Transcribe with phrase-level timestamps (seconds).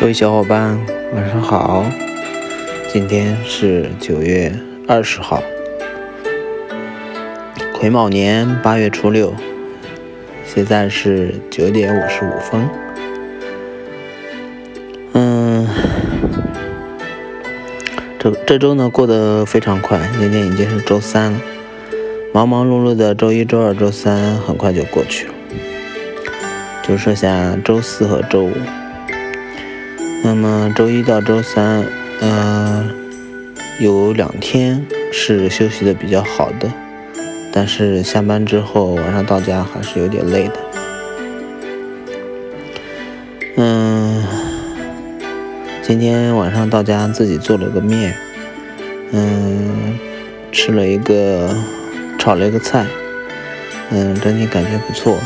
[0.00, 0.78] 各位小伙伴，
[1.14, 1.84] 晚上好！
[2.90, 4.50] 今天是九月
[4.88, 5.42] 二十号，
[7.74, 9.34] 癸卯年八月初六，
[10.46, 12.66] 现在是九点五十五分。
[15.12, 15.68] 嗯，
[18.18, 21.38] 这这周呢过得非常快，今天已经是周三了，
[22.32, 25.34] 忙忙碌碌的周一、周二、周三很快就过去了，
[26.88, 28.52] 就剩下周四和周五。
[30.22, 31.84] 那么周一到周三，
[32.20, 32.88] 嗯，
[33.80, 36.70] 有两天是休息的比较好的，
[37.50, 40.54] 但是下班之后晚上到家还是有点累的。
[43.56, 44.22] 嗯，
[45.82, 48.14] 今天晚上到家自己做了个面，
[49.12, 49.98] 嗯，
[50.52, 51.56] 吃了一个
[52.18, 52.86] 炒了一个菜，
[53.90, 55.18] 嗯，整体感觉不错。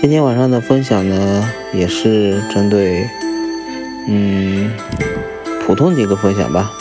[0.00, 3.08] 今天晚上的分享呢，也是针对。
[4.10, 4.70] 嗯，
[5.66, 6.72] 普通的一个分享吧，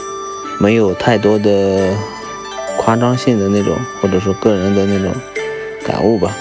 [0.60, 1.94] 没有太多的
[2.78, 5.12] 夸张性的那种，或者说个人的那种
[5.86, 6.38] 感悟吧。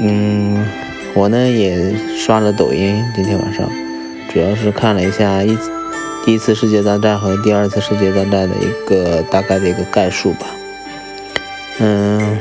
[0.00, 0.66] 嗯，
[1.14, 3.70] 我呢也刷了抖音，今天晚上
[4.32, 5.56] 主要是看了一下一
[6.24, 10.46] 第一次世界大战和第二次世界大战的一个大概的一个概述吧。
[11.78, 12.36] 嗯，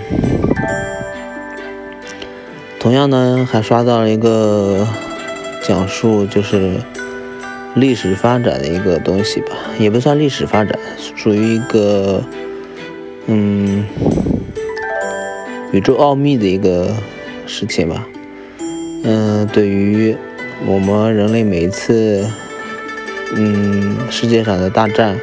[2.79, 4.87] 同样呢还刷到了一个
[5.61, 6.81] 讲述，就是。
[7.79, 10.77] 历史发展的一个东西吧，也不算历史发展，
[11.15, 12.23] 属于一个
[13.27, 13.85] 嗯
[15.71, 16.89] 宇宙奥秘的一个
[17.45, 18.07] 事情吧。
[19.03, 20.15] 嗯，对于
[20.65, 22.27] 我们人类每一次
[23.35, 25.15] 嗯世界上的大战，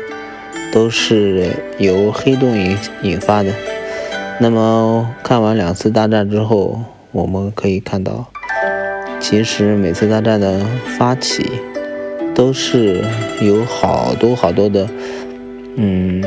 [0.72, 3.50] 都是由黑洞引引发的。
[4.38, 8.28] 那么看完两次大战之后，我们可以看到，
[9.18, 10.64] 其实每次大战的
[10.96, 11.50] 发起。
[12.34, 13.00] 都是
[13.40, 14.88] 有好多好多的，
[15.76, 16.22] 嗯，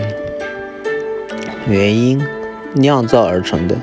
[1.67, 2.25] 原因
[2.73, 3.75] 酿造而成的。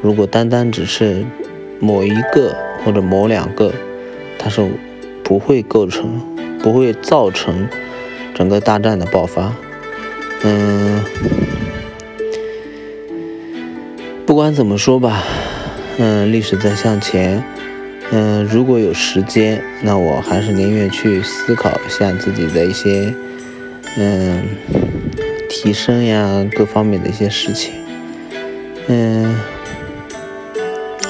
[0.00, 1.24] 如果单单只是
[1.80, 3.72] 某一个或者某两个，
[4.38, 4.64] 它是
[5.24, 6.20] 不会构成、
[6.62, 7.66] 不会造成
[8.34, 9.52] 整个大战的爆发。
[10.44, 11.02] 嗯，
[14.24, 15.24] 不管怎么说吧，
[15.98, 17.42] 嗯，历史在向前。
[18.16, 23.12] 嗯，如果有时间，那我还是宁愿去思考一下自己的一些，
[23.98, 24.40] 嗯，
[25.50, 27.72] 提升呀，各方面的一些事情。
[28.86, 29.34] 嗯，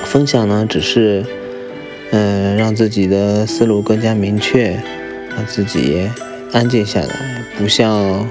[0.06, 1.22] 分享呢，只是，
[2.10, 4.80] 嗯，让自己的思路更加明确，
[5.36, 6.08] 让自己
[6.52, 8.26] 安静下来，不像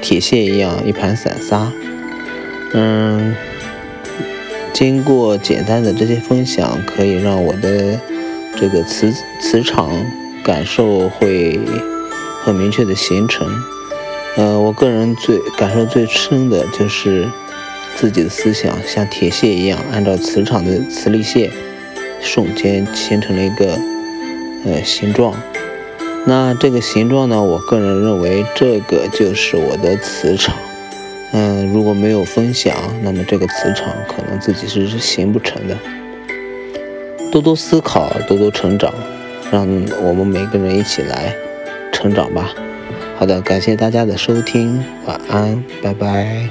[0.00, 1.70] 铁蟹一样一盘散沙。
[2.72, 3.34] 嗯。
[4.76, 7.98] 经过简单的这些分享，可以让我的
[8.60, 9.10] 这个磁
[9.40, 9.90] 磁场
[10.44, 11.58] 感受会
[12.44, 13.48] 很明确的形成。
[14.36, 17.26] 呃，我个人最感受最深的就是
[17.96, 21.50] 自己的思想像铁屑一样，按照磁场的磁力线，
[22.20, 23.78] 瞬间形成了一个
[24.66, 25.32] 呃形状。
[26.26, 30.54] 那这个形状呢，我个人认为这个就是我的磁场。
[31.38, 35.76] 嗯，如果没有分享，那么这个磁场可能自己是形不成的。
[37.30, 38.90] 多多思考，多多成长，
[39.52, 39.68] 让
[40.02, 41.34] 我们每个人一起来
[41.92, 42.54] 成长吧。
[43.18, 46.48] 好的，感谢大家的收听，晚安，拜拜。